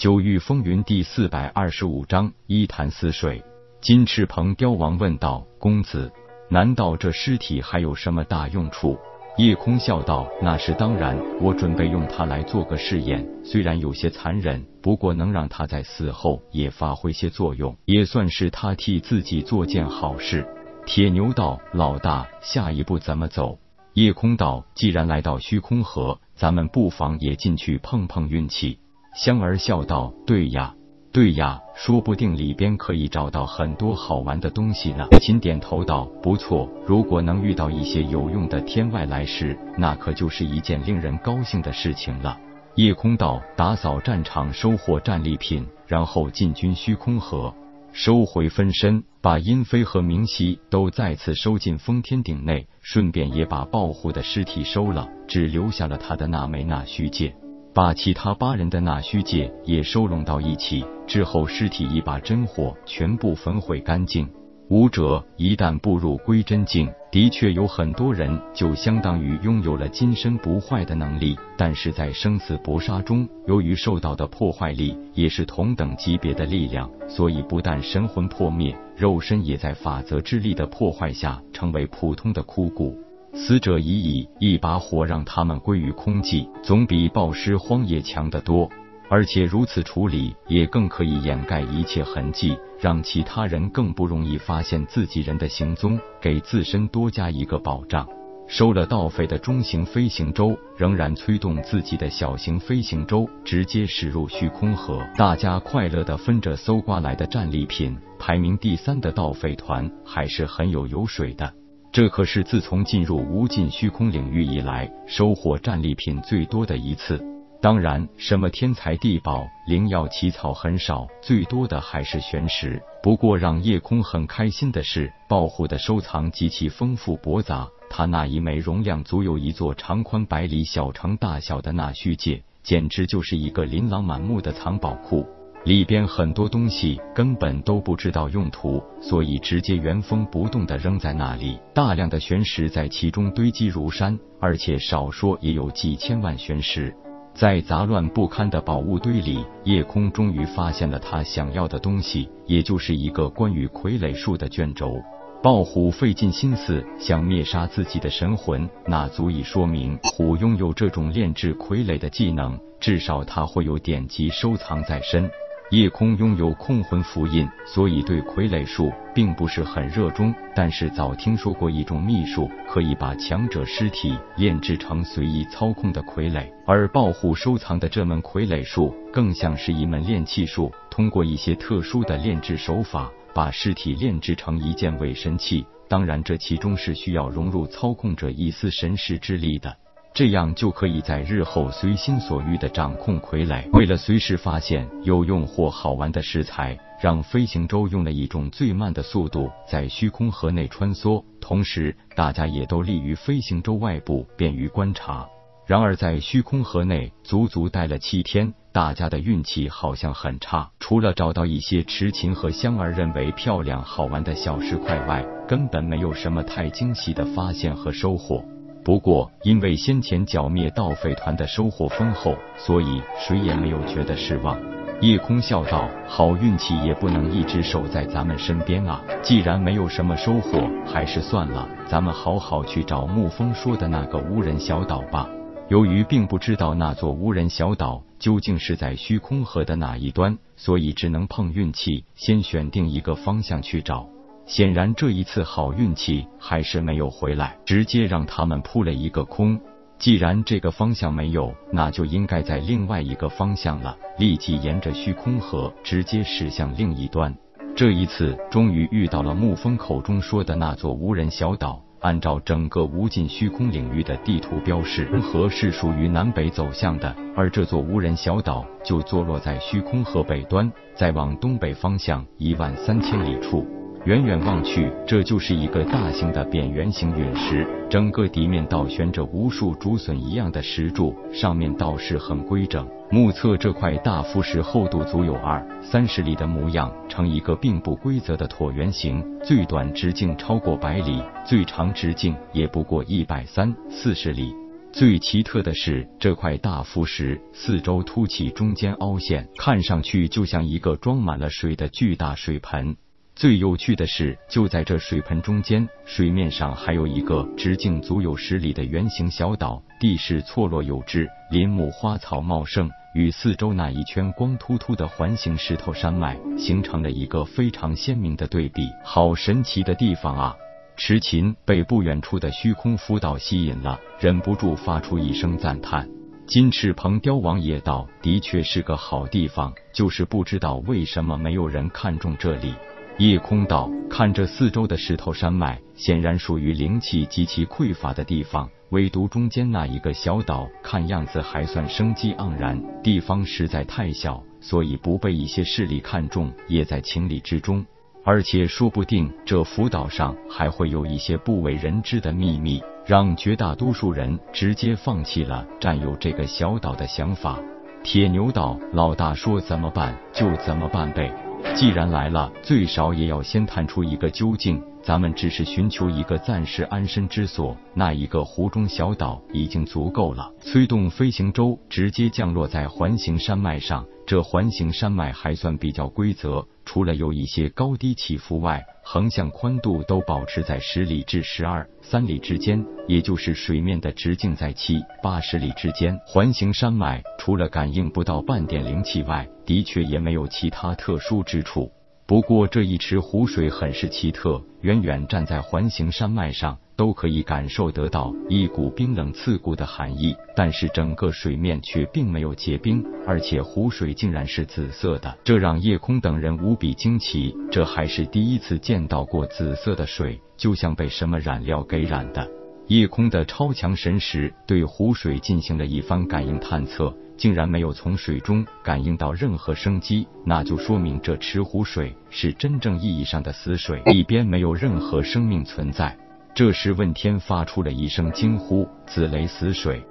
[0.00, 3.44] 九域风云第四百二十五章一潭死水。
[3.82, 6.10] 金翅鹏雕王问道：“公子，
[6.48, 8.98] 难道这尸体还有什么大用处？”
[9.36, 13.28] 叶空笑道：“那是当然，我准备用它来做个试验。
[13.44, 20.48] 虽然有些残忍，不过能让他在死后也发挥些作用，也算是他替自己做件好事。”
[20.86, 23.58] 铁牛道：“老大，下一步怎么走？”
[23.92, 28.78] 叶空道：“既然来到虚空河，咱们不妨也进去碰碰运气。”
[29.14, 30.74] 香儿笑道：“对呀。”
[31.12, 35.08] 对呀，说不定里边可以找到很多好玩的东西呢。
[35.20, 42.38] 秦点头道：“不错，如果能遇到一些有用的天外来石，那可就是一件令人高兴的事情了。”
[42.76, 47.52] 夜空道：“打扫战场，收获战利品，然后进军虚空河，
[47.90, 57.34] 收回分身，把殷飞和明熙都再次收进封天鼎内，顺便也把爆虎的尸体收了，只留下了他的那枚纳虚戒。”
[57.72, 64.28] 把其他八人的纳虚界也收拢到一起之后，尸体一把真火全部焚毁干净。
[64.68, 82.96] 武者一旦步入归真境，的确有很多人就相当于拥有了金身不坏的能力，但是在生死搏杀中，由于受到的破坏力也是同等级别的力量，所以不但神魂破灭，肉身也在法则之力的破坏下成为普通的枯骨。
[83.32, 88.68] 死者已矣，一把火让他们归于空寂，总比暴尸荒野强得多。
[89.08, 98.06] 而且如此处理，也更可以掩盖一切痕迹，让其他人更不容易发现自己人的行踪，给自身多加一个保障。
[98.46, 105.00] 收了盗匪的中型飞行舟，仍然催动自己的小型飞行舟，直接驶入虚空河。
[105.16, 107.96] 大家快乐的分着搜刮来的战利品。
[108.18, 111.52] 排名第三的盗匪团还是很有油水的。
[111.92, 117.20] 这可是自从进入无尽虚空领域以来，收获战利品最多的一次。
[117.60, 122.80] 当然，什么天材地宝、灵药奇草很少，最多的还是玄石。
[123.02, 127.68] 不过，让夜空很开心的是，爆虎的收藏极其丰富博杂。
[127.90, 135.26] 他那一枚容量足有一座长宽百里小城大小的纳虚界，简直就是一个琳琅满目的藏宝库。
[135.64, 141.58] 里边很多东西根本都不知道用途，所以直接原封不动的扔在那里。
[141.74, 146.94] 大量的玄石在其中堆积如山，而且少说也有几千万玄石。
[147.34, 155.00] 在杂乱不堪的宝物堆里，夜空终于发现了他想要的东西，也就是一个关于傀儡术的卷轴。
[155.42, 165.30] 豹虎费尽心思想灭杀自己的神魂，那足以说明虎拥有这种炼制傀儡的技能，至少他会有典籍收藏在身。
[165.70, 170.34] 夜空拥有控魂符印，所以对傀儡术并不是很热衷。
[170.52, 176.50] 但是早听说过一种秘术，可以把强者尸体炼制成随意操控的傀儡。
[176.66, 185.64] 而豹虎收藏的这门傀儡术，更像是一门炼器术，通过一些特殊的炼制手法，把尸体炼制成一件伪神器。
[185.88, 189.76] 当然，这其中是需要融入操控者一丝神识之力的。
[190.12, 193.68] 这样就可以在日后随心所欲的掌控傀儡。
[193.72, 205.26] 为了随时发现有用或好玩的食材，让飞行舟用了一种最慢的速度在虚空河内穿梭，同时大家也都立于飞行舟外部，便于观察。
[205.66, 218.44] 然而在虚空河内足足待了七天，大家的运气好像很差，除了找到一些池琴和香儿认为漂亮好玩的小石块外，根本没有什么太惊喜的发现和收获。
[218.90, 224.58] 不过，因为先前剿灭盗匪团的收获丰厚，所以谁也没有觉得失望。
[225.00, 229.00] 夜空笑道：“好运气也不能一直守在咱们身边啊！
[229.22, 235.28] 既然没有什么收获，还是算了，咱们好好去找沐风说的那个无人小岛吧。”
[235.70, 244.08] 由于并不知道那座无人小岛究竟是在虚空河的哪一端，所以只能碰运气，先选定一个方向去找。
[244.50, 249.56] 显然这一次好运气还是没有回来，直接让他们扑了一个空。
[249.96, 253.96] 既然这个方向没有，那就应该在另外一个方向了。
[254.18, 257.32] 立即沿着虚空河直接驶向另一端。
[257.76, 261.80] 这一次终于遇到了沐风口中说的那座无人小岛。
[262.00, 273.64] 按照整个无尽虚空领域的地图标示，河是属于南北走向的，而这座无人小岛就坐落在虚空河北端，再往东北方向一万三千里处。
[274.06, 282.88] 远远望去，这就是一个大型的扁圆形陨石，整个地面倒悬着无数竹笋一样的石柱，上面倒是很规整。
[283.10, 294.54] 目测这块大浮石厚度足有二三十里的模样，呈一个并不规则的椭圆形，最短直径超过百里，最长直径也不过一百三四十里。
[294.92, 302.96] 最奇特的是，这块大浮石四周凸起，中间凹陷，看上去就像一个装满了水的巨大水盆。
[303.40, 318.86] 最有趣的是，就在这水盆中间，水面上还有一个直径足有十里的圆形小岛，地势错落有致，林木花草茂盛，与四周那一圈光秃秃的环形石头山脉形成了一个非常鲜明的对比。
[319.02, 320.54] 好神奇的地方啊！
[320.98, 326.06] 池琴被不远处的虚空浮岛吸引了，忍不住发出一声赞叹。
[326.46, 332.74] 金翅鹏雕王野道：“的确是个好地方，就是不知道为什么没有人看中这里。”
[333.20, 342.82] 夜空道：“看着四周的石头山脉，显然属于灵气极其匮乏的地方，唯独中间那一个小岛，看样子还算生机盎然。
[343.02, 347.84] 地方实在太小，所以不被一些势力看中，也在情理之中。”
[348.24, 357.58] 而且说不定这浮岛上还会有一些不为人知的秘密，让绝大多数人直接放弃了占有这个小岛的想法。
[358.02, 361.30] 铁牛道：“老大说怎么办就怎么办呗，
[361.74, 364.82] 既然来了，最少也要先探出一个究竟。
[365.02, 374.06] 咱们只是寻求一个暂时安身之所，那一个湖中小岛已经足够了。”催动飞行舟，直接降落在环形山脉上。
[374.26, 376.64] 这环形山脉还算比较规则。
[376.84, 386.16] 除了有一些高低起伏外，横向宽度都保持在十里至十二三里之间，也就是水面的直径在七八十里之间。
[386.26, 391.90] 环形山脉除了感应不到半点灵气外，的确也没有其他特殊之处。
[392.30, 396.78] 不过这一池湖水很是奇特，远远站在环形山脉上。
[396.94, 407.56] 都可以感受得到一股冰冷刺骨的寒意，但是整个水面却并没有结冰，而且湖水竟然是紫色的，这让夜空等人无比惊奇。
[407.72, 412.46] 这还是第一次见到过紫色的水，就像被什么染料给染的。
[412.86, 426.14] 夜空的超强神识对湖水进行了一番感应探测，竟然没有从水中感应到任何生机，那就说明这池湖水是真正意义上的死水，里边没有任何生命存在。
[426.54, 430.04] 这时，问天发出了一声惊呼：“紫雷死水！”